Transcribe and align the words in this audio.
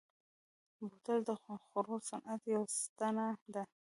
بوتل 0.87 1.19
د 1.29 1.31
خوړو 1.65 1.97
صنعت 2.09 2.41
یوه 2.53 2.67
ستنه 2.81 3.27
ده. 3.53 3.63